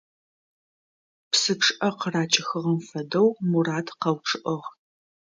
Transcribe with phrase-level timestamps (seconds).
[1.31, 4.67] Псы чъыӏэ къыракӏыхыгъэм фэдэу Мурат къэучъыӏыгъ.